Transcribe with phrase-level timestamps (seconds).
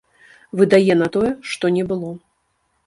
[0.61, 2.11] Выдае на тое, што не было.